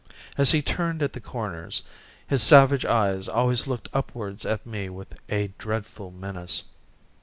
As 0.35 0.49
he 0.51 0.63
turned 0.63 1.03
at 1.03 1.13
the 1.13 1.19
corners 1.21 1.83
his 2.27 2.41
savage 2.41 2.85
eyes 2.85 3.27
always 3.27 3.67
looked 3.67 3.87
upwards 3.93 4.47
at 4.47 4.65
me 4.65 4.89
with 4.89 5.13
a 5.29 5.49
dreadful 5.59 6.09
menace. 6.09 6.63